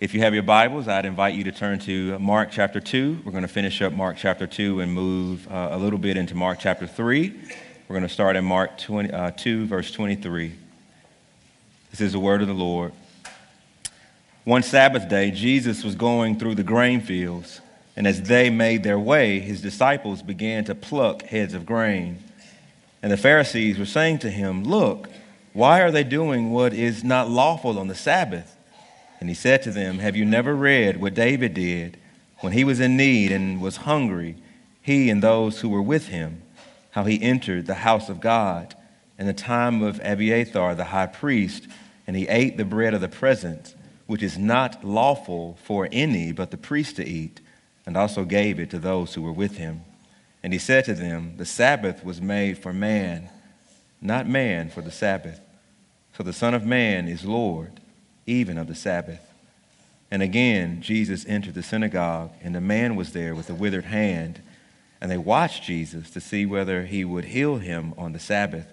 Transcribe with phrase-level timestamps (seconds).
[0.00, 3.20] If you have your Bibles, I'd invite you to turn to Mark chapter 2.
[3.22, 6.34] We're going to finish up Mark chapter 2 and move uh, a little bit into
[6.34, 7.28] Mark chapter 3.
[7.86, 10.54] We're going to start in Mark 20, uh, 2, verse 23.
[11.90, 12.94] This is the word of the Lord.
[14.44, 17.60] One Sabbath day, Jesus was going through the grain fields,
[17.94, 22.24] and as they made their way, his disciples began to pluck heads of grain.
[23.02, 25.10] And the Pharisees were saying to him, Look,
[25.52, 28.56] why are they doing what is not lawful on the Sabbath?
[29.20, 31.98] And he said to them, Have you never read what David did
[32.38, 34.36] when he was in need and was hungry,
[34.80, 36.42] he and those who were with him,
[36.92, 38.74] how he entered the house of God
[39.18, 41.68] in the time of Abiathar the high priest,
[42.06, 43.74] and he ate the bread of the presence,
[44.06, 47.40] which is not lawful for any but the priest to eat,
[47.84, 49.82] and also gave it to those who were with him.
[50.42, 53.28] And he said to them, The Sabbath was made for man,
[54.00, 55.40] not man for the Sabbath.
[56.16, 57.79] So the Son of Man is Lord
[58.30, 59.20] even of the Sabbath.
[60.10, 64.40] And again, Jesus entered the synagogue, and a man was there with a withered hand.
[65.00, 68.66] And they watched Jesus to see whether he would heal him on the Sabbath,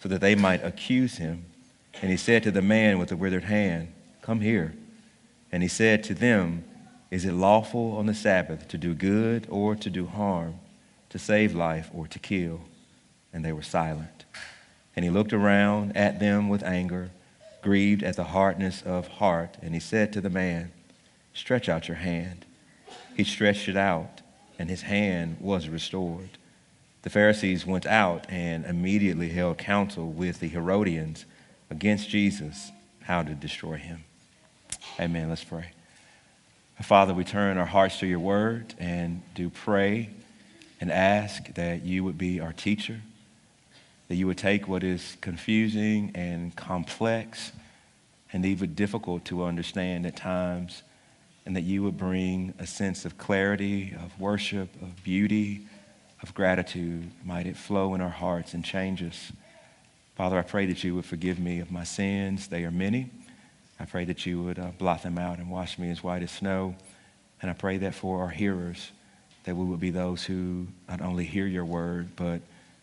[0.00, 1.44] so that they might accuse him.
[2.00, 4.74] And he said to the man with the withered hand, Come here.
[5.52, 6.64] And he said to them,
[7.10, 10.54] Is it lawful on the Sabbath to do good or to do harm,
[11.10, 12.60] to save life or to kill?
[13.32, 14.24] And they were silent.
[14.96, 17.10] And he looked around at them with anger
[17.62, 19.56] grieved at the hardness of heart.
[19.62, 20.72] And he said to the man,
[21.32, 22.44] Stretch out your hand.
[23.16, 24.20] He stretched it out,
[24.58, 26.30] and his hand was restored.
[27.02, 31.24] The Pharisees went out and immediately held counsel with the Herodians
[31.70, 32.70] against Jesus,
[33.02, 34.04] how to destroy him.
[34.98, 35.28] Amen.
[35.28, 35.70] Let's pray.
[36.82, 40.10] Father, we turn our hearts to your word and do pray
[40.80, 43.02] and ask that you would be our teacher
[44.10, 47.52] that you would take what is confusing and complex
[48.32, 50.82] and even difficult to understand at times,
[51.46, 55.60] and that you would bring a sense of clarity, of worship, of beauty,
[56.24, 57.08] of gratitude.
[57.24, 59.30] Might it flow in our hearts and change us.
[60.16, 62.48] Father, I pray that you would forgive me of my sins.
[62.48, 63.10] They are many.
[63.78, 66.32] I pray that you would uh, blot them out and wash me as white as
[66.32, 66.74] snow.
[67.40, 68.90] And I pray that for our hearers,
[69.44, 72.40] that we would be those who not only hear your word, but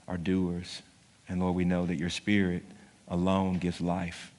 [0.07, 0.83] are doers
[1.27, 2.63] and Lord, we know that your spirit
[3.07, 4.31] alone gives life,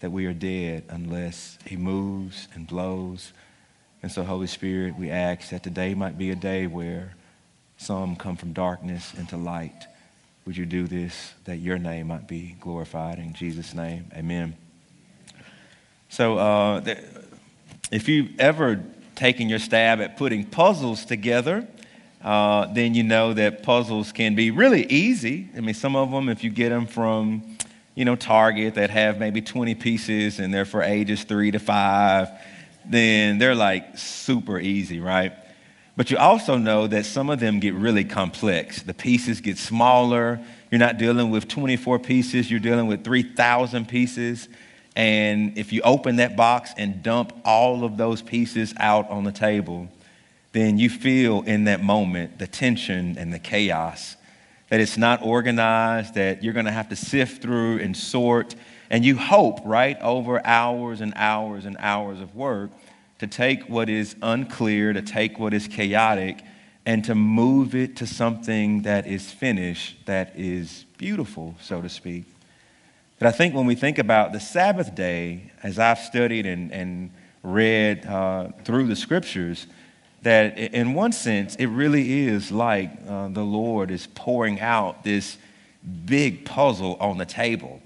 [0.00, 3.32] that we are dead unless he moves and blows.
[4.02, 7.14] And so, Holy Spirit, we ask that today might be a day where
[7.76, 9.86] some come from darkness into light.
[10.46, 13.18] Would you do this that your name might be glorified?
[13.18, 14.56] In Jesus' name, amen.
[16.08, 16.94] So, uh,
[17.90, 18.82] if you've ever
[19.14, 21.66] taken your stab at putting puzzles together,
[22.22, 25.48] uh, then you know that puzzles can be really easy.
[25.56, 27.56] I mean, some of them, if you get them from,
[27.94, 32.28] you know, Target that have maybe 20 pieces and they're for ages three to five,
[32.84, 35.32] then they're like super easy, right?
[35.96, 38.82] But you also know that some of them get really complex.
[38.82, 40.40] The pieces get smaller.
[40.70, 44.48] You're not dealing with 24 pieces, you're dealing with 3,000 pieces.
[44.94, 49.32] And if you open that box and dump all of those pieces out on the
[49.32, 49.88] table,
[50.52, 54.16] then you feel in that moment the tension and the chaos,
[54.68, 58.54] that it's not organized, that you're going to have to sift through and sort.
[58.90, 62.70] And you hope, right, over hours and hours and hours of work
[63.18, 66.42] to take what is unclear, to take what is chaotic,
[66.84, 72.24] and to move it to something that is finished, that is beautiful, so to speak.
[73.18, 77.12] But I think when we think about the Sabbath day, as I've studied and, and
[77.42, 79.68] read uh, through the scriptures,
[80.22, 85.36] that in one sense, it really is like uh, the Lord is pouring out this
[86.06, 87.80] big puzzle on the table.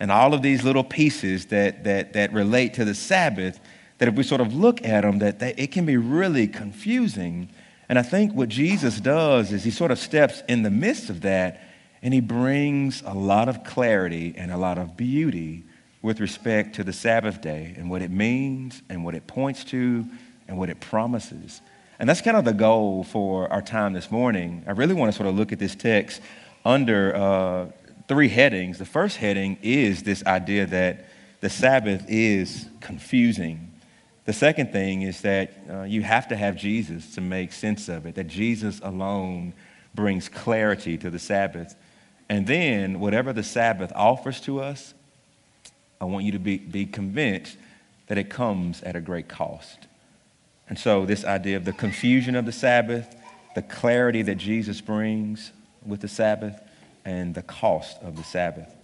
[0.00, 3.60] And all of these little pieces that, that, that relate to the Sabbath,
[3.98, 7.48] that if we sort of look at them, that it can be really confusing.
[7.88, 11.20] And I think what Jesus does is he sort of steps in the midst of
[11.20, 11.60] that
[12.02, 15.62] and he brings a lot of clarity and a lot of beauty
[16.00, 20.04] with respect to the Sabbath day and what it means and what it points to
[20.48, 21.60] and what it promises.
[22.02, 24.64] And that's kind of the goal for our time this morning.
[24.66, 26.20] I really want to sort of look at this text
[26.64, 27.66] under uh,
[28.08, 28.80] three headings.
[28.80, 31.04] The first heading is this idea that
[31.42, 33.70] the Sabbath is confusing.
[34.24, 38.04] The second thing is that uh, you have to have Jesus to make sense of
[38.04, 39.52] it, that Jesus alone
[39.94, 41.76] brings clarity to the Sabbath.
[42.28, 44.92] And then, whatever the Sabbath offers to us,
[46.00, 47.56] I want you to be, be convinced
[48.08, 49.86] that it comes at a great cost.
[50.72, 53.14] And so, this idea of the confusion of the Sabbath,
[53.54, 55.52] the clarity that Jesus brings
[55.84, 56.58] with the Sabbath,
[57.04, 58.74] and the cost of the Sabbath.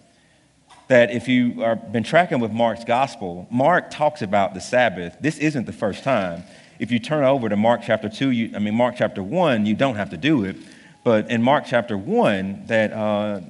[0.88, 5.17] that if you have been tracking with Mark's gospel, Mark talks about the Sabbath.
[5.23, 6.43] This isn't the first time.
[6.79, 9.75] If you turn over to Mark chapter 2, you, I mean, Mark chapter 1, you
[9.75, 10.56] don't have to do it.
[11.05, 13.40] But in Mark chapter 1, that uh,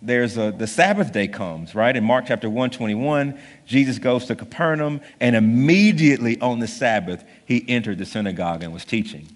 [0.00, 1.96] there's a, the Sabbath day comes, right?
[1.96, 7.64] In Mark chapter 1, 21, Jesus goes to Capernaum, and immediately on the Sabbath, he
[7.68, 9.26] entered the synagogue and was teaching.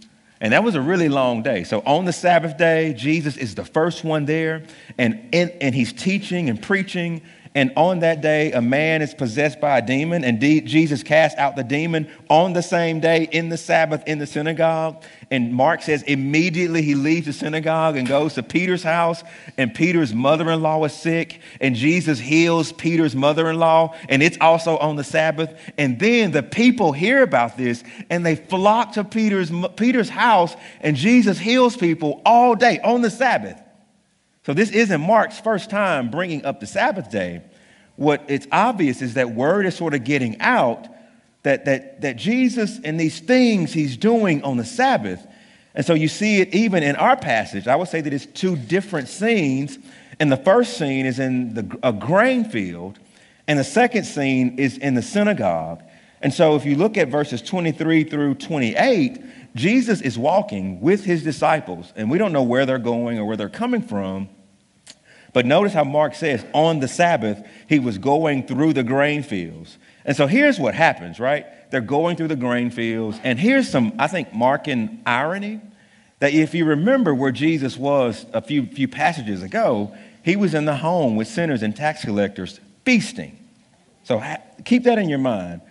[0.40, 1.64] And that was a really long day.
[1.64, 4.62] So on the Sabbath day, Jesus is the first one there,
[4.98, 7.22] and, and, and he's teaching and preaching
[7.54, 11.54] and on that day, a man is possessed by a demon, and Jesus cast out
[11.54, 15.04] the demon on the same day in the Sabbath in the synagogue.
[15.30, 19.22] And Mark says immediately he leaves the synagogue and goes to Peter's house,
[19.58, 24.22] and Peter's mother in law is sick, and Jesus heals Peter's mother in law, and
[24.22, 25.54] it's also on the Sabbath.
[25.76, 30.96] And then the people hear about this, and they flock to Peter's, Peter's house, and
[30.96, 33.61] Jesus heals people all day on the Sabbath.
[34.44, 37.42] So this isn't Mark's first time bringing up the Sabbath day.
[37.96, 40.88] What it's obvious is that word is sort of getting out
[41.42, 45.24] that, that, that Jesus and these things he's doing on the Sabbath.
[45.74, 47.66] And so you see it even in our passage.
[47.66, 49.78] I would say that it's two different scenes.
[50.20, 52.98] And the first scene is in the, a grain field,
[53.48, 55.82] and the second scene is in the synagogue.
[56.22, 61.22] And so if you look at verses 23 through 28, Jesus is walking with his
[61.22, 64.28] disciples, and we don't know where they're going or where they're coming from.
[65.32, 69.78] But notice how Mark says, on the Sabbath, he was going through the grain fields.
[70.04, 71.46] And so here's what happens, right?
[71.70, 73.18] They're going through the grain fields.
[73.24, 75.60] And here's some, I think, Markan irony
[76.18, 80.66] that if you remember where Jesus was a few, few passages ago, he was in
[80.66, 83.38] the home with sinners and tax collectors feasting.
[84.04, 85.62] So ha- keep that in your mind.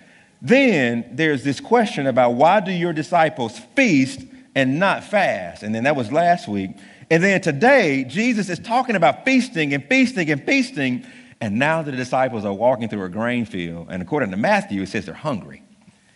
[0.42, 4.22] Then there's this question about why do your disciples feast
[4.56, 5.62] and not fast?
[5.62, 6.72] And then that was last week.
[7.12, 11.06] And then today, Jesus is talking about feasting and feasting and feasting.
[11.40, 13.88] And now the disciples are walking through a grain field.
[13.92, 15.62] And according to Matthew, it says they're hungry.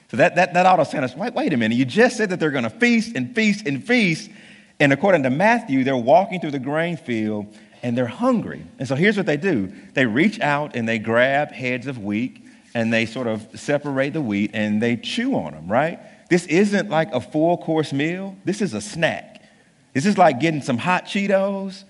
[0.10, 2.30] So that, that, that ought to send us, wait, wait a minute, you just said
[2.30, 4.30] that they're going to feast and feast and feast.
[4.80, 8.66] And according to Matthew, they're walking through the grain field and they're hungry.
[8.80, 12.45] And so here's what they do they reach out and they grab heads of wheat
[12.76, 16.00] and they sort of separate the wheat and they chew on them, right?
[16.30, 19.42] This isn't like a full course meal, this is a snack.
[19.94, 21.86] This is like getting some hot Cheetos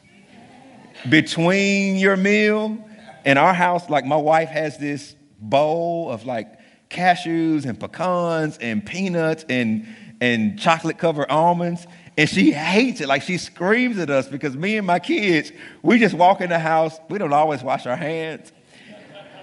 [1.10, 2.78] between your meal.
[3.26, 6.60] In our house, like my wife has this bowl of like
[6.92, 9.88] cashews and pecans and peanuts and,
[10.22, 11.88] and chocolate covered almonds.
[12.16, 13.08] And she hates it.
[13.08, 16.60] Like she screams at us because me and my kids, we just walk in the
[16.60, 17.00] house.
[17.10, 18.52] We don't always wash our hands.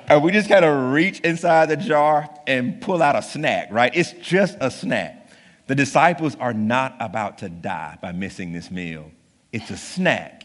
[0.08, 3.93] And we just kind of reach inside the jar and pull out a snack, right?
[3.94, 5.31] It's just a snack.
[5.66, 9.10] The disciples are not about to die by missing this meal.
[9.52, 10.44] It's a snack.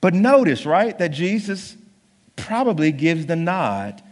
[0.00, 1.76] But notice, right, that Jesus
[2.36, 4.02] probably gives the nod.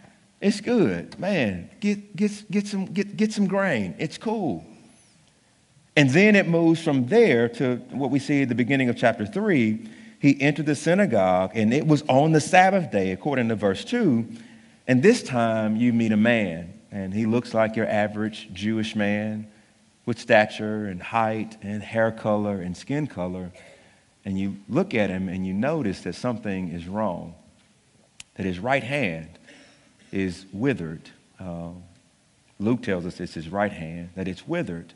[0.40, 1.18] It's good.
[1.18, 3.94] Man, get, get, get, some, get, get some grain.
[3.98, 4.64] It's cool.
[5.96, 9.24] And then it moves from there to what we see at the beginning of chapter
[9.24, 9.88] 3.
[10.18, 14.26] He entered the synagogue, and it was on the Sabbath day, according to verse 2.
[14.88, 19.48] And this time you meet a man, and he looks like your average Jewish man
[20.04, 23.50] with stature and height and hair color and skin color.
[24.24, 27.34] And you look at him and you notice that something is wrong,
[28.36, 29.28] that his right hand
[30.12, 31.10] is withered.
[31.40, 31.70] Uh,
[32.60, 34.94] Luke tells us it's his right hand, that it's withered.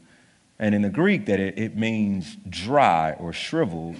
[0.59, 3.97] And in the Greek, that it, it means dry or shriveled,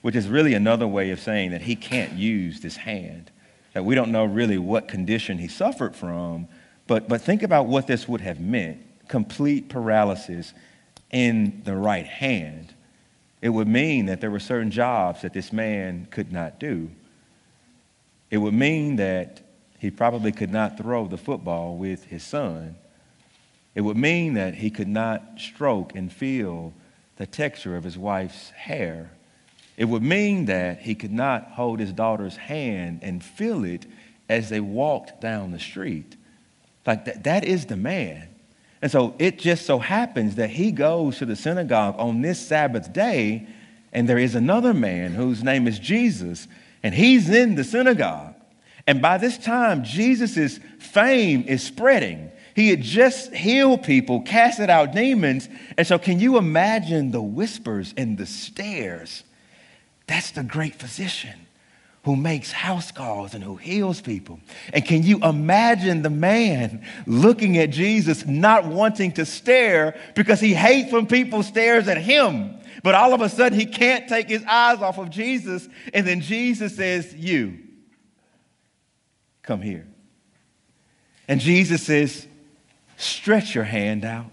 [0.00, 3.30] which is really another way of saying that he can't use this hand
[3.74, 6.48] that we don't know really what condition he suffered from,
[6.86, 10.54] but, but think about what this would have meant complete paralysis
[11.10, 12.72] in the right hand.
[13.42, 16.90] It would mean that there were certain jobs that this man could not do.
[18.30, 19.42] It would mean that
[19.78, 22.76] he probably could not throw the football with his son.
[23.74, 26.72] It would mean that he could not stroke and feel
[27.16, 29.10] the texture of his wife's hair.
[29.76, 33.86] It would mean that he could not hold his daughter's hand and feel it
[34.28, 36.16] as they walked down the street.
[36.86, 38.28] Like that, that is the man.
[38.80, 42.92] And so it just so happens that he goes to the synagogue on this Sabbath
[42.92, 43.46] day,
[43.92, 46.46] and there is another man whose name is Jesus,
[46.82, 48.34] and he's in the synagogue.
[48.86, 52.30] And by this time, Jesus' fame is spreading.
[52.54, 55.48] He had just healed people, casted out demons.
[55.76, 59.24] And so, can you imagine the whispers and the stares?
[60.06, 61.44] That's the great physician
[62.04, 64.38] who makes house calls and who heals people.
[64.74, 70.52] And can you imagine the man looking at Jesus, not wanting to stare because he
[70.52, 72.58] hates when people stares at him.
[72.82, 75.66] But all of a sudden he can't take his eyes off of Jesus.
[75.94, 77.58] And then Jesus says, You.
[79.42, 79.86] Come here.
[81.26, 82.26] And Jesus says,
[82.98, 84.30] Stretch your hand out.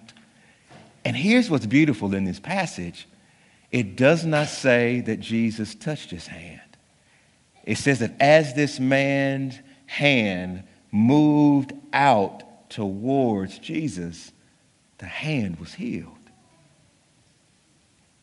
[1.05, 3.07] And here's what's beautiful in this passage
[3.71, 6.59] it does not say that Jesus touched his hand.
[7.63, 14.31] It says that as this man's hand moved out towards Jesus,
[14.97, 16.17] the hand was healed.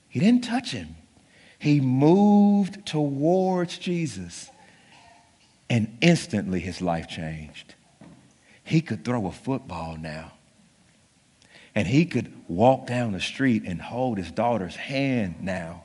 [0.09, 0.97] He didn't touch him,
[1.59, 4.51] he moved towards Jesus,
[5.71, 7.75] and instantly his life changed.
[8.65, 10.33] He could throw a football now.
[11.79, 15.85] And he could walk down the street and hold his daughter's hand now.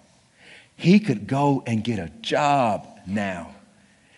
[0.75, 3.53] He could go and get a job now.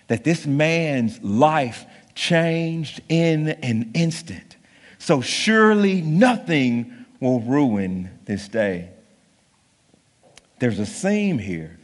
[0.08, 4.56] That this man's life changed in an instant.
[5.00, 8.92] So surely nothing will ruin this day.
[10.60, 11.78] There's a theme here.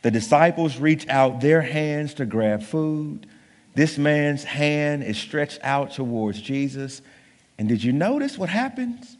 [0.00, 3.26] The disciples reach out their hands to grab food.
[3.74, 7.02] This man's hand is stretched out towards Jesus.
[7.58, 9.18] And did you notice what happens?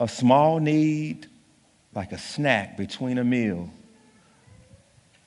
[0.00, 1.28] A small need,
[1.94, 3.70] like a snack between a meal,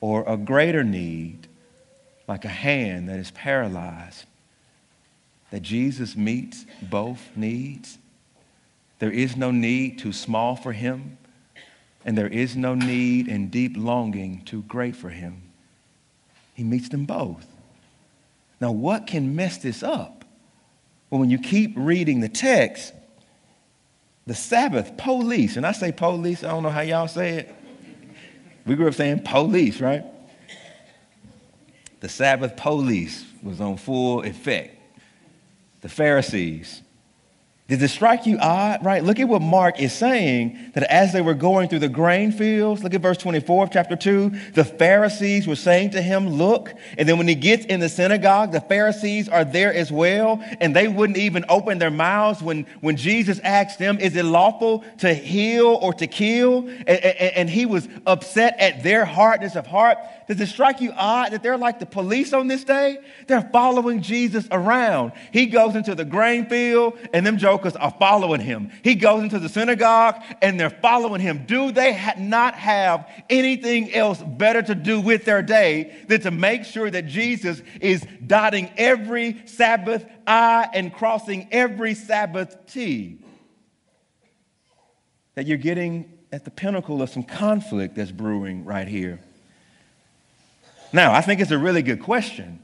[0.02, 1.48] or a greater need,
[2.28, 4.26] like a hand that is paralyzed,
[5.52, 8.00] that Jesus meets both needs.
[9.00, 11.18] There is no need too small for him,
[12.04, 15.44] and there is no need and deep longing too great for him.
[16.54, 17.46] He meets them both.
[18.60, 20.26] Now, what can mess this up?
[21.10, 22.94] Well, when you keep reading the text,
[24.26, 27.56] the Sabbath police, and I say police, I don't know how y'all say it.
[28.66, 30.06] We grew up saying police, right?
[32.00, 34.78] The Sabbath police was on full effect.
[35.82, 36.82] The Pharisees,
[37.70, 39.02] does it strike you odd, right?
[39.02, 42.84] Look at what Mark is saying that as they were going through the grain fields,
[42.84, 44.32] look at verse 24 of chapter 2.
[44.54, 46.74] The Pharisees were saying to him, Look.
[46.98, 50.76] And then when he gets in the synagogue, the Pharisees are there as well, and
[50.76, 55.14] they wouldn't even open their mouths when, when Jesus asked them, Is it lawful to
[55.14, 56.68] heal or to kill?
[56.68, 60.00] And, and, and he was upset at their hardness of heart.
[60.28, 62.98] Does it strike you odd that they're like the police on this day?
[63.28, 65.14] They're following Jesus around.
[65.32, 68.72] He goes into the grain field, and them are following him.
[68.84, 71.46] He goes into the synagogue, and they're following him.
[71.46, 76.32] Do they ha- not have anything else better to do with their day than to
[76.32, 83.20] make sure that Jesus is dotting every Sabbath I and crossing every Sabbath T?
[85.36, 89.20] That you're getting at the pinnacle of some conflict that's brewing right here.
[90.92, 92.60] Now, I think it's a really good question.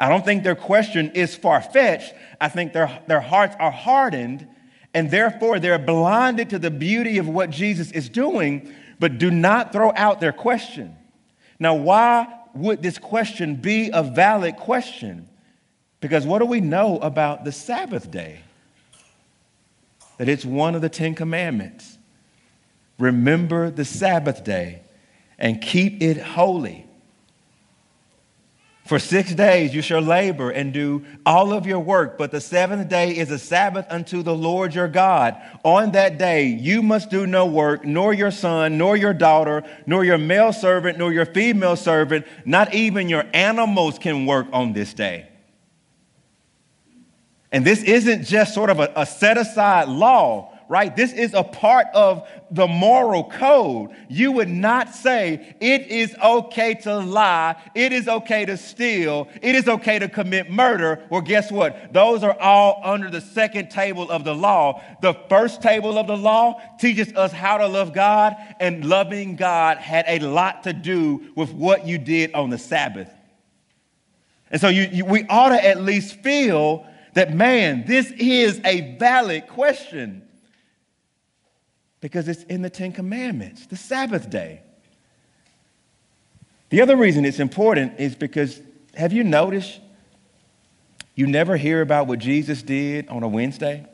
[0.00, 2.14] I don't think their question is far fetched.
[2.40, 4.48] I think their, their hearts are hardened,
[4.94, 9.72] and therefore they're blinded to the beauty of what Jesus is doing, but do not
[9.72, 10.96] throw out their question.
[11.58, 15.28] Now, why would this question be a valid question?
[16.00, 18.40] Because what do we know about the Sabbath day?
[20.16, 21.98] That it's one of the Ten Commandments.
[22.98, 24.80] Remember the Sabbath day
[25.38, 26.86] and keep it holy.
[28.90, 32.88] For six days you shall labor and do all of your work, but the seventh
[32.88, 35.40] day is a Sabbath unto the Lord your God.
[35.62, 40.04] On that day you must do no work, nor your son, nor your daughter, nor
[40.04, 44.92] your male servant, nor your female servant, not even your animals can work on this
[44.92, 45.28] day.
[47.52, 50.94] And this isn't just sort of a, a set aside law right?
[50.94, 53.90] This is a part of the moral code.
[54.08, 59.56] You would not say it is okay to lie, it is okay to steal, it
[59.56, 61.04] is okay to commit murder.
[61.10, 61.92] Well, guess what?
[61.92, 64.80] Those are all under the second table of the law.
[65.02, 69.78] The first table of the law teaches us how to love God, and loving God
[69.78, 73.10] had a lot to do with what you did on the Sabbath.
[74.52, 78.96] And so you, you, we ought to at least feel that, man, this is a
[78.98, 80.28] valid question
[82.00, 84.62] because it's in the Ten Commandments, the Sabbath day.
[86.70, 88.60] The other reason it's important is because
[88.94, 89.80] have you noticed
[91.14, 93.84] you never hear about what Jesus did on a Wednesday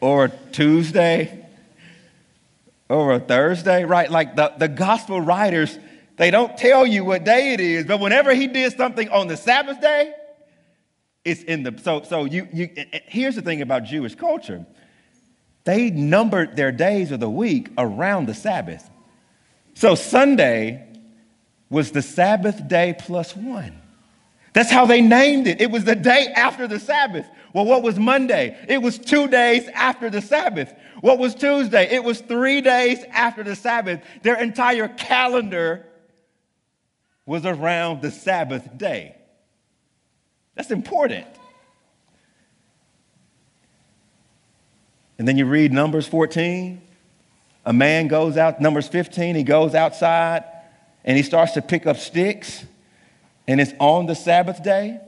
[0.00, 1.46] or a Tuesday
[2.88, 4.10] or a Thursday, right?
[4.10, 5.78] Like the, the gospel writers,
[6.16, 9.36] they don't tell you what day it is, but whenever he did something on the
[9.36, 10.12] Sabbath day,
[11.24, 12.68] it's in the so so you you
[13.06, 14.64] here's the thing about Jewish culture
[15.66, 18.88] they numbered their days of the week around the Sabbath.
[19.74, 20.86] So Sunday
[21.68, 23.82] was the Sabbath day plus one.
[24.52, 25.60] That's how they named it.
[25.60, 27.28] It was the day after the Sabbath.
[27.52, 28.56] Well, what was Monday?
[28.68, 30.72] It was two days after the Sabbath.
[31.00, 31.90] What was Tuesday?
[31.90, 34.00] It was three days after the Sabbath.
[34.22, 35.84] Their entire calendar
[37.26, 39.16] was around the Sabbath day.
[40.54, 41.26] That's important.
[45.18, 46.80] And then you read Numbers 14.
[47.64, 50.44] A man goes out, Numbers 15, he goes outside
[51.04, 52.64] and he starts to pick up sticks,
[53.46, 55.00] and it's on the Sabbath day.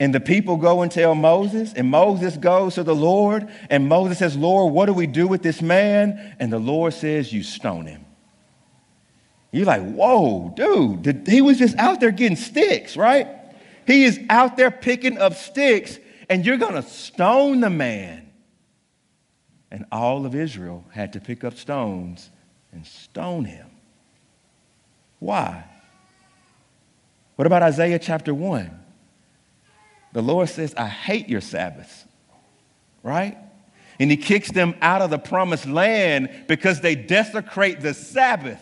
[0.00, 4.18] And the people go and tell Moses, and Moses goes to the Lord, and Moses
[4.18, 6.36] says, Lord, what do we do with this man?
[6.38, 8.04] And the Lord says, You stone him.
[9.50, 13.26] You're like, Whoa, dude, he was just out there getting sticks, right?
[13.86, 18.27] He is out there picking up sticks, and you're going to stone the man.
[19.70, 22.30] And all of Israel had to pick up stones
[22.72, 23.66] and stone him.
[25.18, 25.64] Why?
[27.36, 28.70] What about Isaiah chapter 1?
[30.12, 32.04] The Lord says, I hate your Sabbaths,
[33.02, 33.36] right?
[34.00, 38.60] And he kicks them out of the promised land because they desecrate the Sabbath.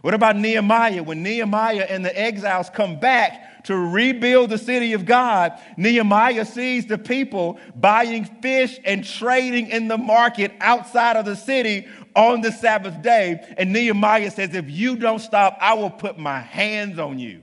[0.00, 1.02] What about Nehemiah?
[1.02, 6.86] When Nehemiah and the exiles come back to rebuild the city of God, Nehemiah sees
[6.86, 12.52] the people buying fish and trading in the market outside of the city on the
[12.52, 13.44] Sabbath day.
[13.58, 17.42] And Nehemiah says, If you don't stop, I will put my hands on you.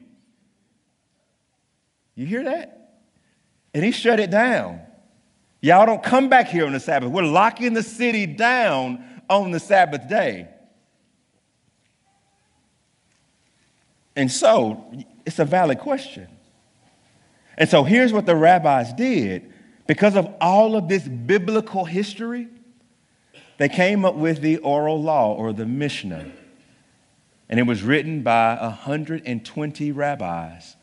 [2.16, 3.00] You hear that?
[3.74, 4.82] And he shut it down.
[5.62, 7.12] Y'all don't come back here on the Sabbath.
[7.12, 10.48] We're locking the city down on the Sabbath day.
[14.16, 14.92] And so
[15.28, 16.28] it's a valid question.
[17.58, 19.52] And so here's what the rabbis did.
[19.86, 22.48] Because of all of this biblical history,
[23.58, 26.32] they came up with the oral law or the Mishnah.
[27.50, 30.76] And it was written by 120 rabbis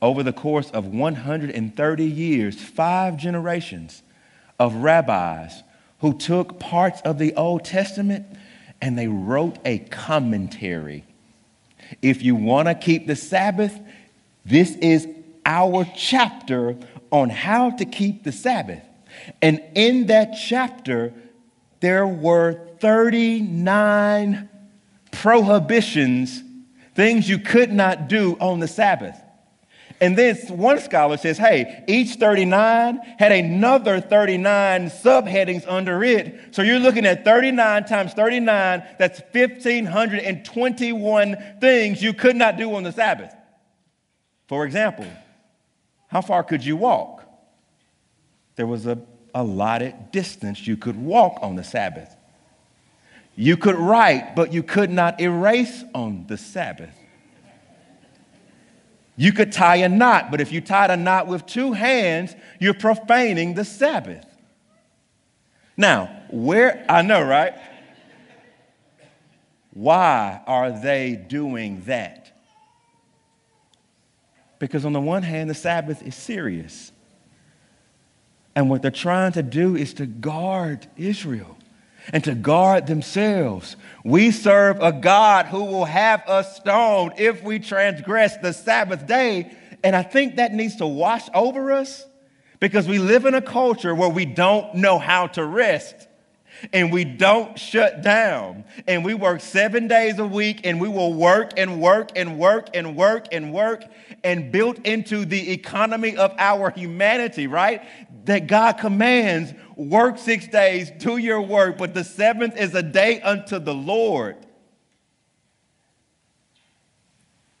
[0.00, 4.02] over the course of 130 years, five generations
[4.58, 5.62] of rabbis
[5.98, 8.26] who took parts of the Old Testament
[8.80, 11.04] and they wrote a commentary.
[12.02, 13.78] If you want to keep the Sabbath,
[14.44, 15.08] this is
[15.44, 16.76] our chapter
[17.10, 18.82] on how to keep the Sabbath.
[19.42, 21.12] And in that chapter,
[21.80, 24.48] there were 39
[25.10, 26.42] prohibitions,
[26.94, 29.20] things you could not do on the Sabbath.
[30.00, 36.54] And then one scholar says, hey, each 39 had another 39 subheadings under it.
[36.54, 42.82] So you're looking at 39 times 39, that's 1,521 things you could not do on
[42.82, 43.34] the Sabbath.
[44.48, 45.04] For example,
[46.08, 47.26] how far could you walk?
[48.56, 48.98] There was a
[49.34, 52.16] allotted distance you could walk on the Sabbath.
[53.36, 56.94] You could write, but you could not erase on the Sabbath.
[59.20, 62.72] You could tie a knot, but if you tied a knot with two hands, you're
[62.72, 64.24] profaning the Sabbath.
[65.76, 67.52] Now, where, I know, right?
[69.74, 72.32] Why are they doing that?
[74.58, 76.90] Because, on the one hand, the Sabbath is serious.
[78.54, 81.58] And what they're trying to do is to guard Israel
[82.12, 83.76] and to guard themselves.
[84.04, 89.52] We serve a God who will have us stoned if we transgress the Sabbath day.
[89.82, 92.06] And I think that needs to wash over us
[92.58, 96.08] because we live in a culture where we don't know how to rest
[96.72, 101.14] and we don't shut down and we work seven days a week and we will
[101.14, 103.84] work and work and work and work and work
[104.22, 107.82] and built into the economy of our humanity, right?
[108.24, 113.20] That God commands work six days, do your work, but the seventh is a day
[113.20, 114.36] unto the Lord.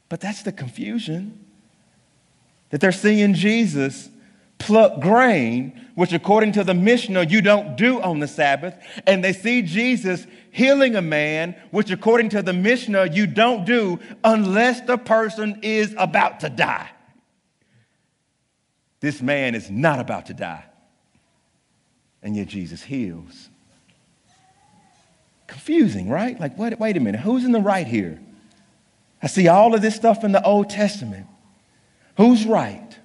[0.08, 1.44] But that's the confusion
[2.70, 4.08] that they're seeing Jesus
[4.58, 8.74] pluck grain, which according to the Mishnah you don't do on the Sabbath,
[9.06, 13.98] and they see Jesus healing a man, which according to the Mishnah you don't do
[14.22, 16.90] unless the person is about to die.
[19.00, 20.64] This man is not about to die,
[22.22, 23.48] and yet Jesus heals.
[25.46, 26.38] Confusing, right?
[26.38, 28.20] Like, wait, wait a minute, who's in the right here?
[29.22, 31.26] I see all of this stuff in the Old Testament.
[32.16, 32.96] Who's right?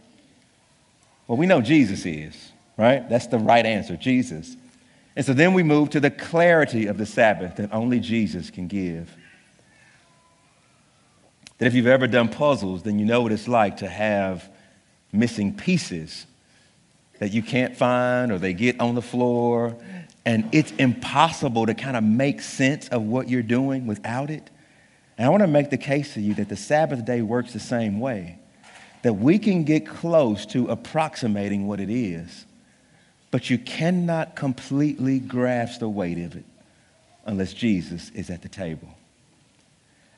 [1.27, 3.07] Well, we know Jesus is, right?
[3.09, 4.55] That's the right answer, Jesus.
[5.15, 8.67] And so then we move to the clarity of the Sabbath that only Jesus can
[8.67, 9.15] give.
[11.57, 14.49] That if you've ever done puzzles, then you know what it's like to have
[15.15, 16.25] missing pieces
[17.19, 19.75] that you can't find or they get on the floor.
[20.25, 24.49] And it's impossible to kind of make sense of what you're doing without it.
[25.17, 27.59] And I want to make the case to you that the Sabbath day works the
[27.59, 28.39] same way
[29.05, 32.43] that we can get close to approximating what it is,
[33.29, 36.43] but you cannot completely grasp the weight of it
[37.23, 38.89] unless Jesus is at the table.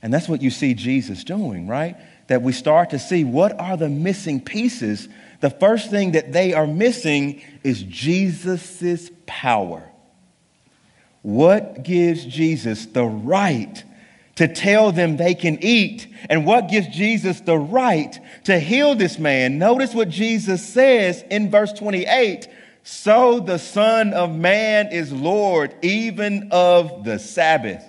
[0.01, 1.97] And that's what you see Jesus doing, right?
[2.27, 5.07] That we start to see what are the missing pieces.
[5.39, 9.83] The first thing that they are missing is Jesus' power.
[11.21, 13.83] What gives Jesus the right
[14.35, 16.07] to tell them they can eat?
[16.29, 19.57] And what gives Jesus the right to heal this man?
[19.57, 22.47] Notice what Jesus says in verse 28
[22.83, 27.83] So the Son of Man is Lord, even of the Sabbath.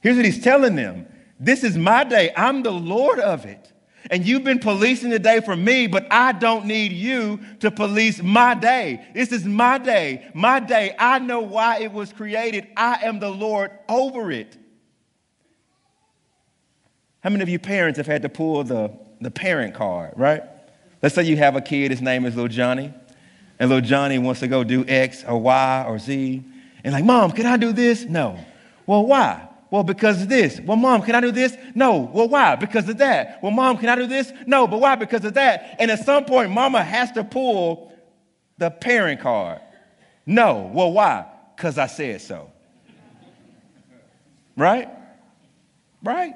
[0.00, 1.06] Here's what he's telling them
[1.38, 3.72] This is my day, I'm the Lord of it.
[4.10, 8.22] And you've been policing the day for me, but I don't need you to police
[8.22, 9.04] my day.
[9.14, 10.94] This is my day, my day.
[10.96, 12.68] I know why it was created.
[12.76, 14.56] I am the Lord over it.
[17.20, 20.42] How many of you parents have had to pull the, the parent card, right?
[21.02, 22.94] Let's say you have a kid, his name is little Johnny,
[23.58, 26.44] and little Johnny wants to go do X or Y or Z.
[26.84, 28.04] And like, Mom, can I do this?
[28.04, 28.38] No.
[28.86, 29.48] Well, why?
[29.70, 30.60] Well, because of this.
[30.60, 31.56] Well, mom, can I do this?
[31.74, 31.98] No.
[31.98, 32.56] Well, why?
[32.56, 33.42] Because of that.
[33.42, 34.32] Well, mom, can I do this?
[34.46, 34.66] No.
[34.66, 34.94] But why?
[34.94, 35.76] Because of that.
[35.78, 37.92] And at some point, mama has to pull
[38.58, 39.60] the parent card.
[40.24, 40.70] No.
[40.72, 41.26] Well, why?
[41.56, 42.50] Because I said so.
[44.56, 44.88] Right?
[46.02, 46.34] Right?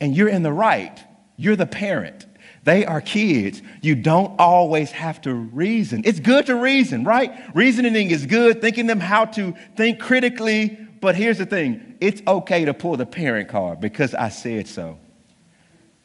[0.00, 1.02] And you're in the right.
[1.36, 2.26] You're the parent.
[2.64, 3.62] They are kids.
[3.80, 6.02] You don't always have to reason.
[6.04, 7.32] It's good to reason, right?
[7.54, 10.85] Reasoning is good, thinking them how to think critically.
[11.06, 14.98] But here's the thing it's okay to pull the parent card because I said so.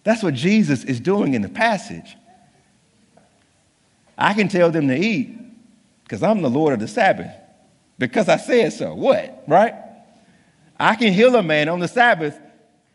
[0.03, 2.15] That's what Jesus is doing in the passage.
[4.15, 5.35] I can tell them to eat
[6.03, 7.31] because I'm the Lord of the Sabbath
[7.97, 8.93] because I said so.
[8.93, 9.43] What?
[9.47, 9.73] Right?
[10.79, 12.39] I can heal a man on the Sabbath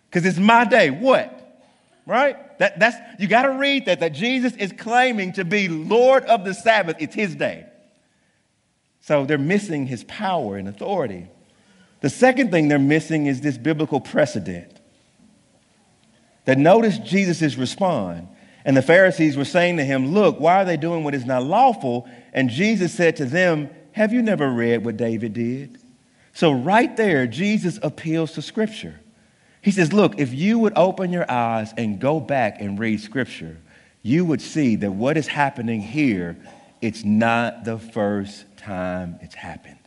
[0.08, 0.90] because it's my day.
[0.90, 1.60] What?
[2.06, 2.56] Right?
[2.60, 6.44] That, that's you got to read that that Jesus is claiming to be Lord of
[6.44, 6.98] the Sabbath.
[7.00, 7.66] It's his day.
[9.00, 11.30] So they're missing his power and authority.
[12.00, 14.80] The second thing they're missing is this biblical precedent.
[16.44, 18.28] That notice Jesus' response.
[18.64, 21.44] And the Pharisees were saying to him, Look, why are they doing what is not
[21.44, 22.08] lawful?
[22.32, 25.78] And Jesus said to them, Have you never read what David did?
[26.32, 29.00] So, right there, Jesus appeals to Scripture.
[29.62, 33.56] He says, Look, if you would open your eyes and go back and read Scripture,
[34.02, 36.36] you would see that what is happening here,
[36.80, 39.78] it's not the first time it's happened.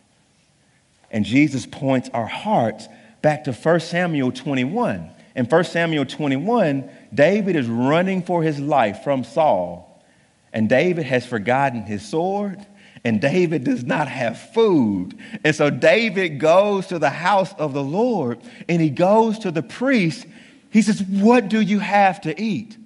[1.12, 2.88] And Jesus points our hearts
[3.22, 5.10] back to 1 Samuel 21.
[5.36, 10.04] In 1 Samuel 21, David is running for his life from Saul.
[10.52, 12.66] And David has forgotten his sword,
[13.04, 15.18] and David does not have food.
[15.44, 19.64] And so David goes to the house of the Lord, and he goes to the
[19.64, 20.26] priest.
[20.72, 22.78] He says, What do you have to eat?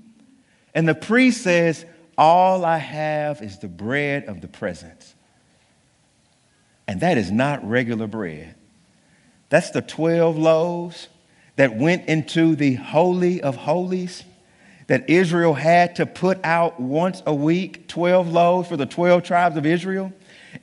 [0.74, 1.86] And the priest says,
[2.18, 5.03] All I have is the bread of the presence.
[6.88, 8.56] And that is not regular bread.
[9.50, 11.08] That's the 12 loaves
[11.56, 14.24] that went into the Holy of Holies
[14.88, 19.58] that Israel had to put out once a week 12 loaves for the 12 tribes
[19.58, 20.12] of Israel.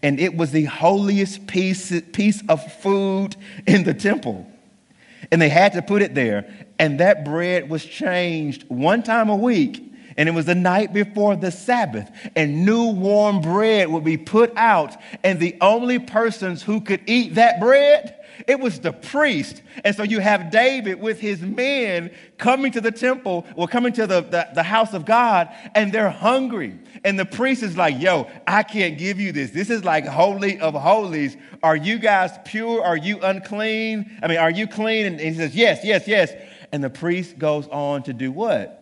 [0.02, 4.46] And it was the holiest piece, piece of food in the temple.
[5.30, 6.52] And they had to put it there.
[6.78, 11.36] And that bread was changed one time a week and it was the night before
[11.36, 16.80] the Sabbath, and new warm bread would be put out, and the only persons who
[16.80, 19.62] could eat that bread it was the priest.
[19.84, 24.06] And so you have David with his men coming to the temple or coming to
[24.06, 26.78] the, the, the, house of God, and they're hungry.
[27.04, 29.50] And the priest is like, Yo, I can't give you this.
[29.50, 31.36] This is like holy of holies.
[31.62, 32.82] Are you guys pure?
[32.82, 34.18] Are you unclean?
[34.22, 35.06] I mean, are you clean?
[35.06, 36.32] And he says, Yes, yes, yes.
[36.72, 38.79] And the priest goes on to do what?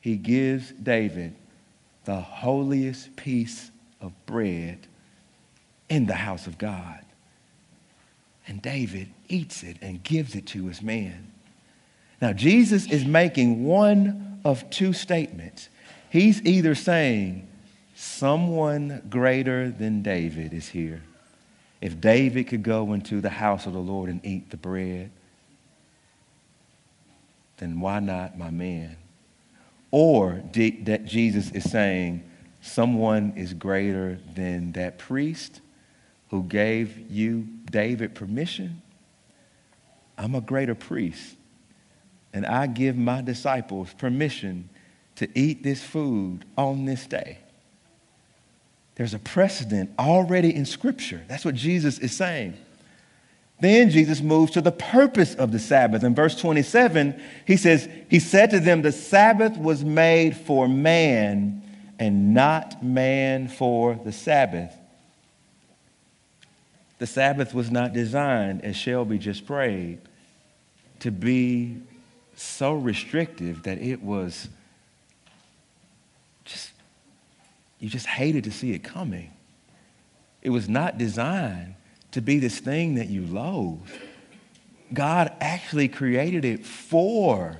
[0.00, 1.34] He gives David
[2.04, 4.86] the holiest piece of bread
[5.88, 7.00] in the house of God.
[8.46, 11.32] And David eats it and gives it to his man.
[12.20, 15.68] Now, Jesus is making one of two statements.
[16.10, 17.46] He's either saying,
[17.94, 21.02] Someone greater than David is here.
[21.80, 25.10] If David could go into the house of the Lord and eat the bread,
[27.58, 28.96] then why not my man?
[29.90, 32.28] Or that Jesus is saying
[32.60, 35.60] someone is greater than that priest
[36.30, 38.82] who gave you, David, permission?
[40.18, 41.36] I'm a greater priest,
[42.32, 44.68] and I give my disciples permission
[45.16, 47.38] to eat this food on this day.
[48.96, 51.22] There's a precedent already in Scripture.
[51.28, 52.56] That's what Jesus is saying.
[53.60, 56.04] Then Jesus moves to the purpose of the Sabbath.
[56.04, 61.62] In verse 27, he says, He said to them, The Sabbath was made for man
[61.98, 64.74] and not man for the Sabbath.
[66.98, 70.00] The Sabbath was not designed, as Shelby just prayed,
[71.00, 71.78] to be
[72.36, 74.48] so restrictive that it was
[76.44, 76.70] just,
[77.80, 79.32] you just hated to see it coming.
[80.42, 81.74] It was not designed
[82.12, 83.88] to be this thing that you loathe.
[84.92, 87.58] God actually created it for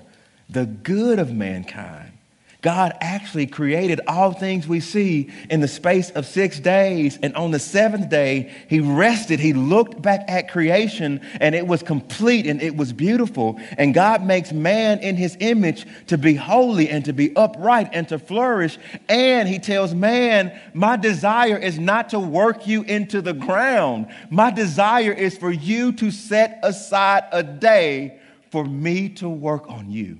[0.48, 2.17] the good of mankind.
[2.61, 7.16] God actually created all things we see in the space of six days.
[7.23, 9.38] And on the seventh day, he rested.
[9.38, 13.61] He looked back at creation and it was complete and it was beautiful.
[13.79, 18.09] And God makes man in his image to be holy and to be upright and
[18.09, 18.77] to flourish.
[19.09, 24.09] And he tells man, My desire is not to work you into the ground.
[24.31, 28.18] My desire is for you to set aside a day
[28.51, 30.18] for me to work on you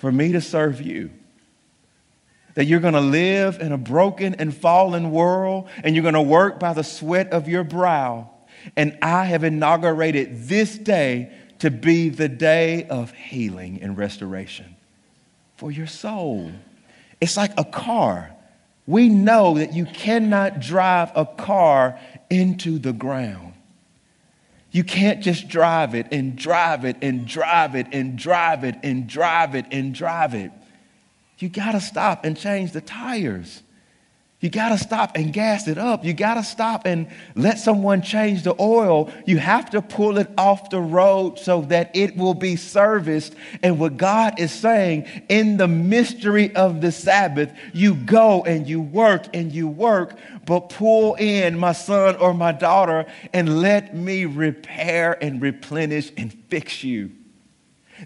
[0.00, 1.10] for me to serve you.
[2.54, 6.22] That you're going to live in a broken and fallen world and you're going to
[6.22, 8.30] work by the sweat of your brow.
[8.76, 14.74] And I have inaugurated this day to be the day of healing and restoration
[15.56, 16.50] for your soul.
[17.20, 18.34] It's like a car.
[18.86, 23.49] We know that you cannot drive a car into the ground.
[24.72, 29.06] You can't just drive it and drive it and drive it and drive it and
[29.06, 30.52] drive it and drive it.
[31.38, 33.62] You got to stop and change the tires.
[34.40, 36.02] You got to stop and gas it up.
[36.02, 39.12] You got to stop and let someone change the oil.
[39.26, 43.34] You have to pull it off the road so that it will be serviced.
[43.62, 48.80] And what God is saying in the mystery of the Sabbath, you go and you
[48.80, 54.24] work and you work, but pull in my son or my daughter and let me
[54.24, 57.10] repair and replenish and fix you.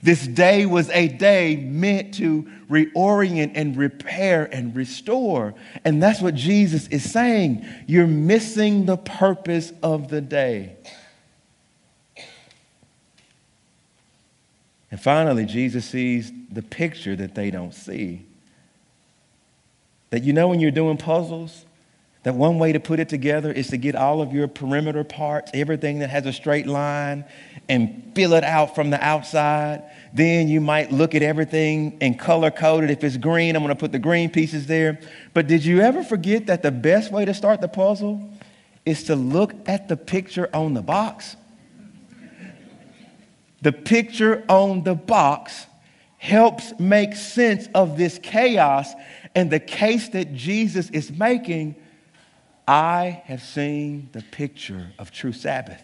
[0.03, 5.55] This day was a day meant to reorient and repair and restore.
[5.85, 7.67] And that's what Jesus is saying.
[7.87, 10.77] You're missing the purpose of the day.
[14.91, 18.25] And finally, Jesus sees the picture that they don't see.
[20.11, 21.64] That you know when you're doing puzzles,
[22.25, 25.51] that one way to put it together is to get all of your perimeter parts,
[25.53, 27.27] everything that has a straight line,
[27.69, 29.85] and fill it out from the outside.
[30.15, 32.91] Then you might look at everything and color code it.
[32.91, 34.99] If it's green, I'm going to put the green pieces there.
[35.35, 38.27] But did you ever forget that the best way to start the puzzle
[38.87, 41.37] is to look at the picture on the box?
[43.61, 45.67] The picture on the box
[46.17, 48.95] helps make sense of this chaos
[49.35, 51.77] and the case that Jesus is making
[52.67, 55.83] I have seen the picture of true Sabbath.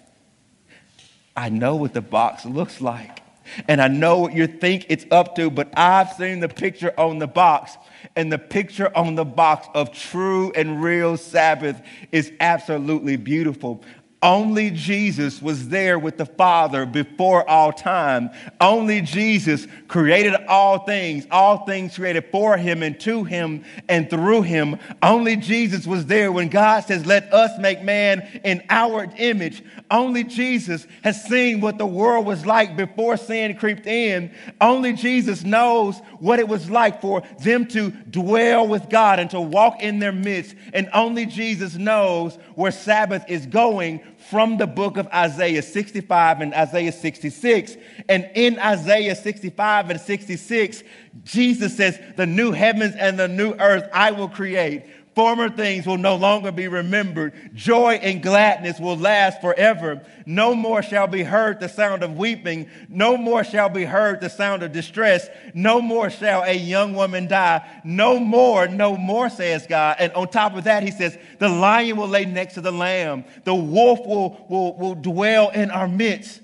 [1.36, 3.22] I know what the box looks like.
[3.66, 7.18] And I know what you think it's up to, but I've seen the picture on
[7.18, 7.76] the box.
[8.16, 11.80] And the picture on the box of true and real Sabbath
[12.12, 13.82] is absolutely beautiful.
[14.22, 18.28] Only Jesus was there with the Father before all time.
[18.60, 24.42] Only Jesus created all things, all things created for him and to him and through
[24.42, 24.78] him.
[25.02, 29.62] Only Jesus was there when God says, Let us make man in our image.
[29.90, 34.32] Only Jesus has seen what the world was like before sin crept in.
[34.60, 39.40] Only Jesus knows what it was like for them to dwell with God and to
[39.40, 40.54] walk in their midst.
[40.74, 46.54] And only Jesus knows where Sabbath is going from the book of Isaiah 65 and
[46.54, 47.76] Isaiah 66.
[48.08, 50.84] And in Isaiah 65 and 66,
[51.24, 55.98] Jesus says, The new heavens and the new earth I will create Former things will
[55.98, 57.32] no longer be remembered.
[57.54, 60.06] Joy and gladness will last forever.
[60.24, 62.70] No more shall be heard the sound of weeping.
[62.88, 65.28] No more shall be heard the sound of distress.
[65.52, 67.68] No more shall a young woman die.
[67.82, 69.96] No more, no more, says God.
[69.98, 73.24] And on top of that, he says, the lion will lay next to the lamb.
[73.42, 76.40] The wolf will, will, will dwell in our midst.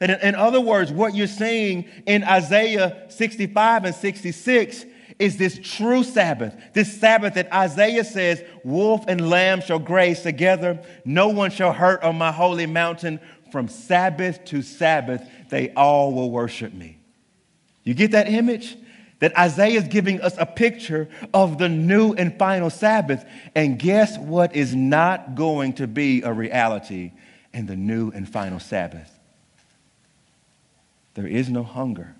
[0.00, 4.84] In other words, what you're seeing in Isaiah 65 and 66
[5.18, 10.80] is this true Sabbath, this Sabbath that Isaiah says, wolf and lamb shall graze together.
[11.04, 13.20] No one shall hurt on my holy mountain.
[13.50, 16.98] From Sabbath to Sabbath, they all will worship me.
[17.82, 18.76] You get that image?
[19.20, 23.24] That Isaiah is giving us a picture of the new and final Sabbath.
[23.56, 27.12] And guess what is not going to be a reality
[27.52, 29.12] in the new and final Sabbath?
[31.14, 32.14] There is no hunger.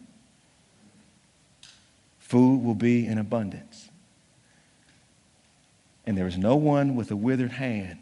[2.29, 3.89] Food will be in abundance.
[6.07, 7.99] And there is no one with a withered hand.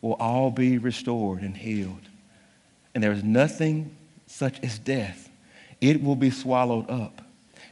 [0.00, 2.08] Will all be restored and healed.
[2.94, 3.96] And there is nothing
[4.28, 5.28] such as death.
[5.80, 7.22] It will be swallowed up.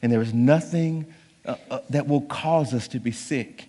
[0.03, 1.07] And there is nothing
[1.47, 3.69] uh, uh, that will cause us to be sick.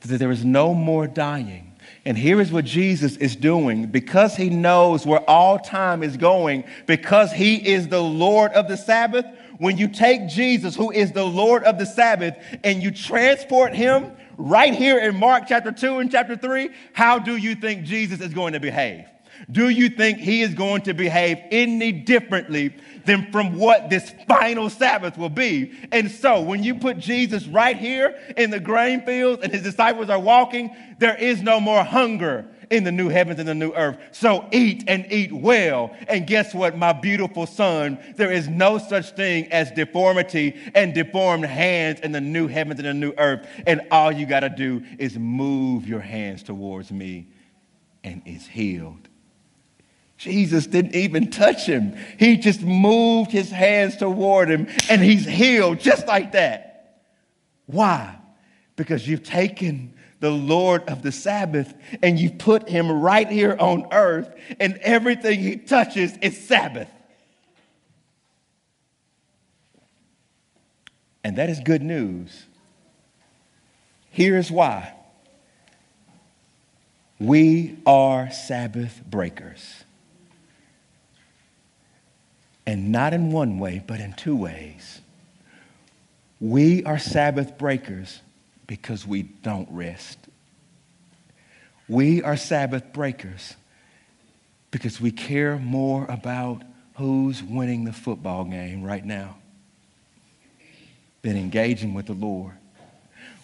[0.00, 1.74] That there is no more dying.
[2.06, 6.64] And here is what Jesus is doing because he knows where all time is going,
[6.86, 9.26] because he is the Lord of the Sabbath.
[9.60, 14.10] When you take Jesus, who is the Lord of the Sabbath, and you transport him
[14.38, 18.32] right here in Mark chapter 2 and chapter 3, how do you think Jesus is
[18.32, 19.04] going to behave?
[19.50, 24.70] Do you think he is going to behave any differently than from what this final
[24.70, 25.74] Sabbath will be?
[25.92, 30.08] And so, when you put Jesus right here in the grain fields and his disciples
[30.08, 33.98] are walking, there is no more hunger in the new heavens and the new earth.
[34.12, 35.94] So eat and eat well.
[36.08, 37.98] And guess what, my beautiful son?
[38.16, 42.88] There is no such thing as deformity and deformed hands in the new heavens and
[42.88, 43.46] the new earth.
[43.66, 47.26] And all you got to do is move your hands towards me
[48.04, 49.08] and it's healed.
[50.16, 51.96] Jesus didn't even touch him.
[52.18, 57.00] He just moved his hands toward him and he's healed just like that.
[57.66, 58.16] Why?
[58.76, 63.86] Because you've taken the Lord of the Sabbath and you put him right here on
[63.90, 66.88] earth and everything he touches is Sabbath.
[71.24, 72.44] And that is good news.
[74.10, 74.94] Here's why
[77.18, 79.84] we are Sabbath breakers.
[82.66, 85.00] And not in one way, but in two ways.
[86.40, 88.20] We are Sabbath breakers
[88.70, 90.16] because we don't rest.
[91.88, 93.56] We are Sabbath breakers
[94.70, 96.62] because we care more about
[96.94, 99.38] who's winning the football game right now
[101.22, 102.52] than engaging with the Lord.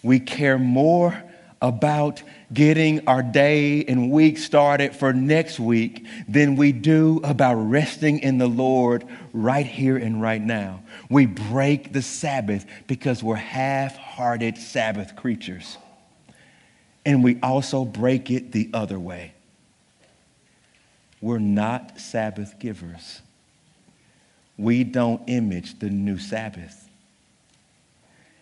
[0.01, 1.21] We care more
[1.61, 8.19] about getting our day and week started for next week than we do about resting
[8.19, 10.83] in the Lord right here and right now.
[11.09, 15.77] We break the Sabbath because we're half hearted Sabbath creatures.
[17.05, 19.33] And we also break it the other way.
[21.21, 23.21] We're not Sabbath givers.
[24.57, 26.89] We don't image the new Sabbath.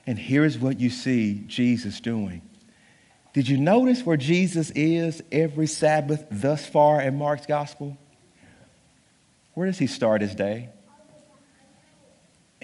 [0.08, 2.42] And here's what you see Jesus doing
[3.34, 7.98] did you notice where Jesus is every Sabbath thus far in Mark's gospel?
[9.56, 10.70] Where does he start his day?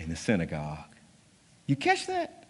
[0.02, 0.96] In the synagogue.
[1.68, 2.41] You catch that?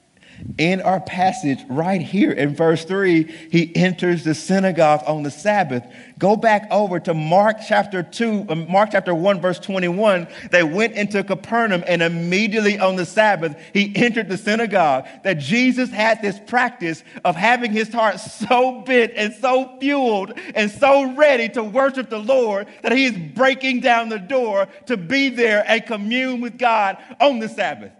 [0.57, 5.83] In our passage right here in verse 3, he enters the synagogue on the Sabbath.
[6.17, 10.27] Go back over to Mark chapter 2, uh, Mark chapter 1, verse 21.
[10.51, 15.07] They went into Capernaum, and immediately on the Sabbath, he entered the synagogue.
[15.23, 20.69] That Jesus had this practice of having his heart so bent and so fueled and
[20.69, 25.29] so ready to worship the Lord that he is breaking down the door to be
[25.29, 27.93] there and commune with God on the Sabbath.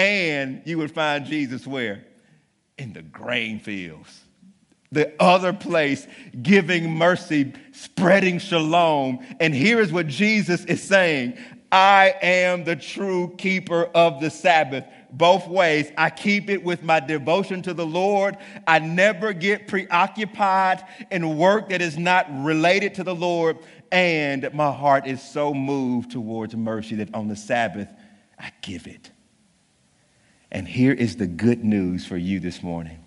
[0.00, 2.02] And you would find Jesus where?
[2.78, 4.22] In the grain fields.
[4.90, 6.06] The other place,
[6.40, 9.18] giving mercy, spreading shalom.
[9.40, 11.36] And here is what Jesus is saying
[11.70, 14.86] I am the true keeper of the Sabbath.
[15.12, 15.92] Both ways.
[15.98, 18.38] I keep it with my devotion to the Lord.
[18.66, 23.58] I never get preoccupied in work that is not related to the Lord.
[23.92, 27.92] And my heart is so moved towards mercy that on the Sabbath,
[28.38, 29.10] I give it.
[30.52, 32.98] And here is the good news for you this morning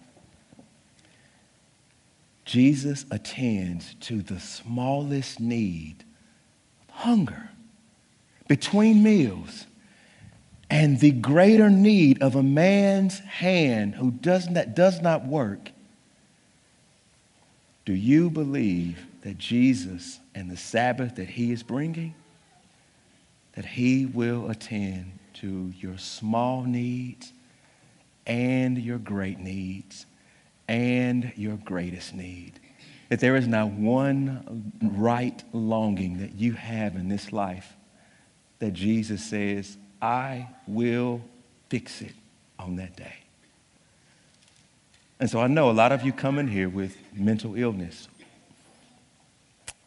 [2.45, 6.03] Jesus attends to the smallest need
[6.89, 7.49] hunger
[8.47, 9.65] between meals
[10.69, 15.71] and the greater need of a man's hand who does not, does not work.
[17.86, 22.15] Do you believe that Jesus and the Sabbath that he is bringing,
[23.53, 27.34] that he will attend to your small needs
[28.25, 30.06] and your great needs
[30.69, 32.53] and your greatest need.
[33.10, 37.73] That there is not one right longing that you have in this life
[38.60, 41.21] that Jesus says, I will
[41.67, 42.13] fix it
[42.58, 43.15] on that day.
[45.19, 48.08] And so I know a lot of you come in here with mental illness.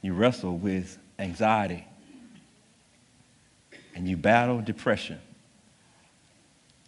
[0.03, 1.87] You wrestle with anxiety
[3.95, 5.18] and you battle depression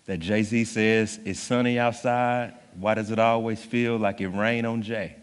[0.08, 2.54] that Jay Z says, It's sunny outside.
[2.80, 5.14] Why does it always feel like it rained on Jay?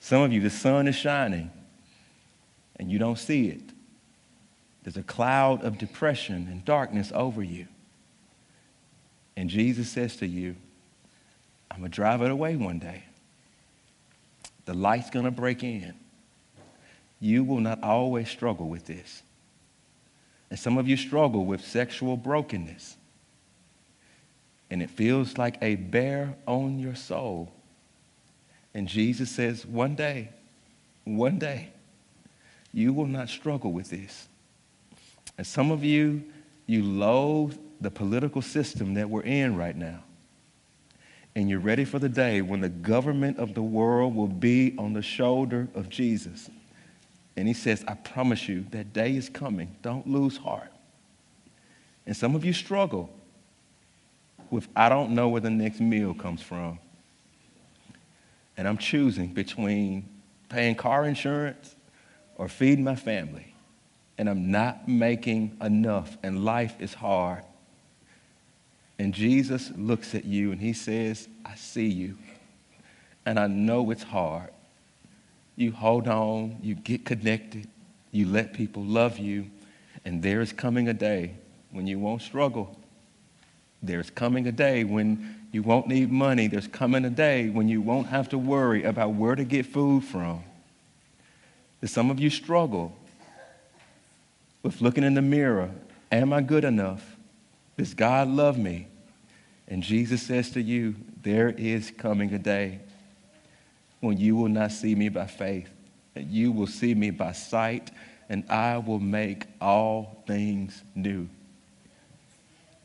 [0.00, 1.48] Some of you, the sun is shining
[2.76, 3.62] and you don't see it.
[4.82, 7.68] There's a cloud of depression and darkness over you.
[9.36, 10.56] And Jesus says to you,
[11.70, 13.04] I'm going to drive it away one day.
[14.64, 15.94] The light's going to break in.
[17.20, 19.22] You will not always struggle with this.
[20.50, 22.96] And some of you struggle with sexual brokenness
[24.70, 27.52] and it feels like a bear on your soul.
[28.72, 30.30] And Jesus says, one day,
[31.04, 31.70] one day,
[32.72, 34.28] you will not struggle with this.
[35.36, 36.22] And some of you,
[36.66, 40.04] you loathe the political system that we're in right now.
[41.34, 44.92] And you're ready for the day when the government of the world will be on
[44.92, 46.50] the shoulder of Jesus.
[47.36, 49.74] And he says, I promise you, that day is coming.
[49.82, 50.70] Don't lose heart.
[52.06, 53.10] And some of you struggle
[54.50, 56.78] with, I don't know where the next meal comes from.
[58.56, 60.08] And I'm choosing between
[60.48, 61.74] paying car insurance
[62.36, 63.54] or feeding my family.
[64.18, 67.42] And I'm not making enough, and life is hard.
[68.98, 72.18] And Jesus looks at you and he says, I see you.
[73.24, 74.50] And I know it's hard.
[75.56, 77.66] You hold on, you get connected,
[78.12, 79.50] you let people love you,
[80.04, 81.34] and there is coming a day
[81.70, 82.79] when you won't struggle.
[83.82, 86.46] There's coming a day when you won't need money.
[86.46, 90.04] There's coming a day when you won't have to worry about where to get food
[90.04, 90.44] from.
[91.84, 92.94] Some of you struggle
[94.62, 95.70] with looking in the mirror.
[96.12, 97.16] Am I good enough?
[97.78, 98.88] Does God love me?
[99.66, 102.80] And Jesus says to you, There is coming a day
[104.00, 105.70] when you will not see me by faith,
[106.14, 107.90] and you will see me by sight,
[108.28, 111.28] and I will make all things new.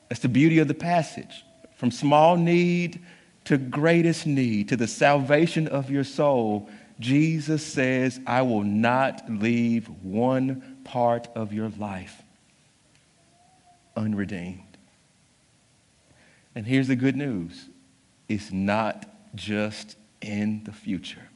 [0.10, 1.44] That's the beauty of the passage.
[1.76, 3.02] From small need
[3.46, 9.88] to greatest need, to the salvation of your soul, Jesus says, I will not leave
[10.04, 12.22] one part of your life
[13.96, 14.62] unredeemed.
[16.54, 17.68] And here's the good news
[18.28, 21.30] it's not just in the future,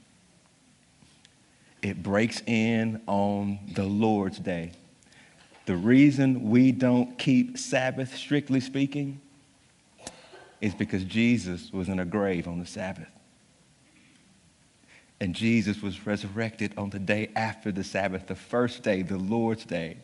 [1.82, 4.72] it breaks in on the Lord's day.
[5.70, 9.22] The reason we don't keep Sabbath, strictly speaking,
[10.62, 13.06] is because Jesus was in a grave on the Sabbath.
[15.20, 19.64] And Jesus was resurrected on the day after the Sabbath, the first day, the Lord's
[19.64, 19.98] day.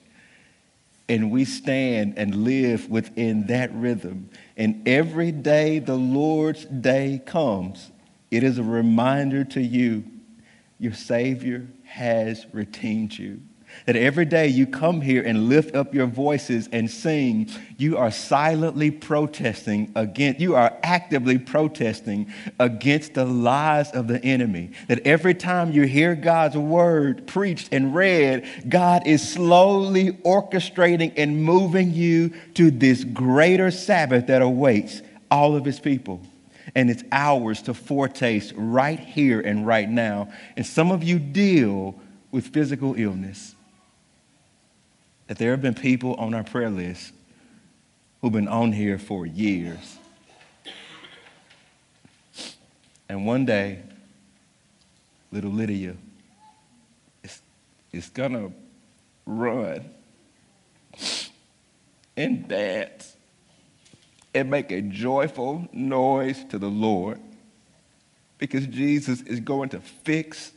[1.09, 4.29] And we stand and live within that rhythm.
[4.55, 7.89] And every day the Lord's day comes,
[8.29, 10.03] it is a reminder to you
[10.77, 13.41] your Savior has redeemed you.
[13.85, 18.11] That every day you come here and lift up your voices and sing, you are
[18.11, 24.71] silently protesting against, you are actively protesting against the lies of the enemy.
[24.87, 31.43] That every time you hear God's word preached and read, God is slowly orchestrating and
[31.43, 36.21] moving you to this greater Sabbath that awaits all of his people
[36.73, 40.29] and it's ours to foretaste right here and right now.
[40.57, 41.95] And some of you deal
[42.31, 43.55] with physical illness
[45.27, 47.13] that there have been people on our prayer list
[48.21, 49.97] who've been on here for years.
[53.07, 53.83] And one day,
[55.31, 55.95] little Lydia
[57.23, 57.41] is,
[57.91, 58.51] is to
[59.25, 59.89] run
[62.17, 63.15] and dance
[64.33, 67.19] and make a joyful noise to the Lord
[68.37, 70.51] because Jesus is going to fix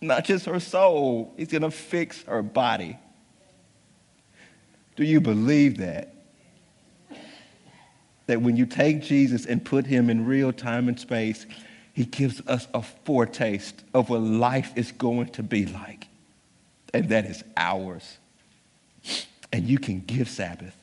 [0.00, 2.98] not just her soul, he's to fix her body.
[4.96, 6.14] Do you believe that?
[8.26, 11.46] That when you take Jesus and put him in real time and space,
[11.92, 16.06] he gives us a foretaste of what life is going to be like.
[16.94, 18.18] And that is ours.
[19.52, 20.76] And you can give Sabbath.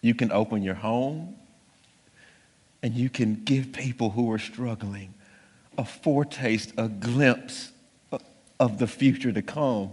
[0.00, 1.36] You can open your home
[2.82, 5.14] and you can give people who are struggling
[5.78, 7.72] a foretaste, a glimpse
[8.60, 9.90] of the future to come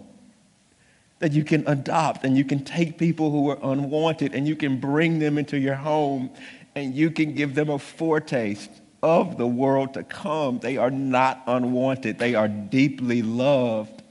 [1.19, 4.79] that you can adopt and you can take people who are unwanted and you can
[4.79, 6.29] bring them into your home
[6.75, 8.71] and you can give them a foretaste
[9.03, 10.59] of the world to come.
[10.59, 14.01] They are not unwanted, they are deeply loved.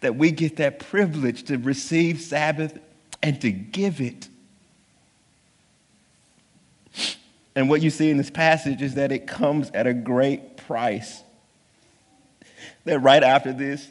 [0.00, 2.78] That we get that privilege to receive Sabbath
[3.20, 4.28] and to give it.
[7.56, 11.22] And what you see in this passage is that it comes at a great price.
[12.84, 13.88] That right after this,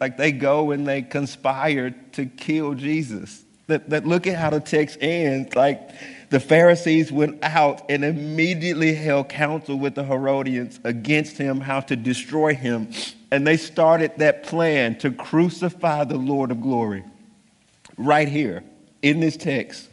[0.00, 3.44] like they go and they conspire to kill Jesus.
[3.66, 5.54] That, that look at how the text ends.
[5.54, 5.90] Like
[6.30, 11.96] the Pharisees went out and immediately held counsel with the Herodians against him, how to
[11.96, 12.90] destroy him.
[13.30, 17.04] And they started that plan to crucify the Lord of glory.
[17.96, 18.62] Right here
[19.02, 19.88] in this text.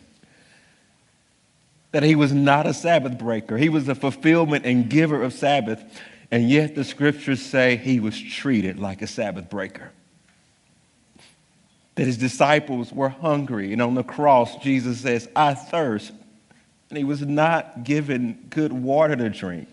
[1.91, 5.83] That he was not a Sabbath breaker, he was a fulfillment and giver of Sabbath.
[6.31, 9.91] And yet the scriptures say he was treated like a Sabbath breaker.
[11.95, 16.11] That his disciples were hungry, and on the cross, Jesus says, I thirst.
[16.89, 19.67] And he was not given good water to drink.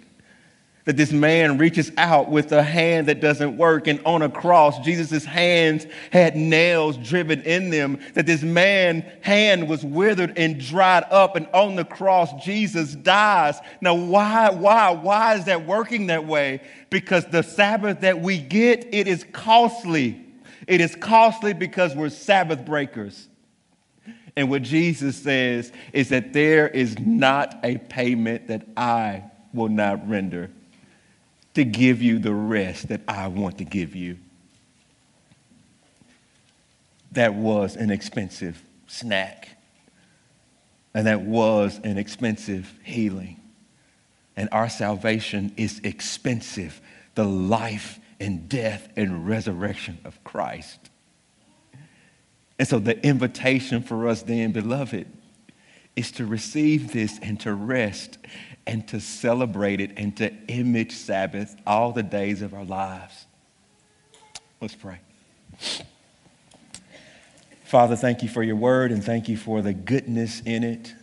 [0.84, 4.78] that this man reaches out with a hand that doesn't work and on a cross
[4.80, 11.04] jesus' hands had nails driven in them that this man hand was withered and dried
[11.10, 16.26] up and on the cross jesus dies now why why why is that working that
[16.26, 16.60] way
[16.90, 20.21] because the sabbath that we get it is costly
[20.66, 23.28] it is costly because we're sabbath breakers
[24.36, 30.08] and what jesus says is that there is not a payment that i will not
[30.08, 30.50] render
[31.54, 34.18] to give you the rest that I want to give you.
[37.12, 39.48] That was an expensive snack.
[40.94, 43.40] And that was an expensive healing.
[44.36, 46.80] And our salvation is expensive.
[47.14, 50.78] The life and death and resurrection of Christ.
[52.58, 55.08] And so the invitation for us then, beloved,
[55.96, 58.18] is to receive this and to rest
[58.64, 63.26] and to celebrate it and to image Sabbath all the days of our lives.
[64.60, 65.00] Let's pray.
[67.64, 70.94] Father, thank you for your word and thank you for the goodness in it.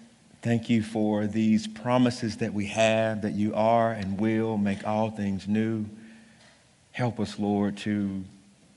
[0.41, 5.11] Thank you for these promises that we have that you are and will make all
[5.11, 5.85] things new.
[6.99, 8.25] Help us, Lord, to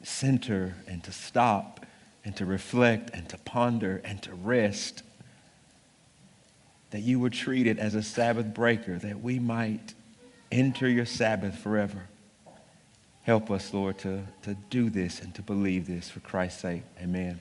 [0.05, 1.85] center and to stop
[2.25, 5.03] and to reflect and to ponder and to rest
[6.93, 9.95] that you would treat it as a Sabbath breaker, that we might
[10.53, 12.05] enter your Sabbath forever.
[13.25, 16.85] Help us, Lord, to, to do this and to believe this for Christ's sake.
[17.03, 17.41] Amen.